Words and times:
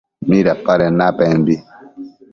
¿Midapaden 0.29 0.93
napembi? 0.99 1.55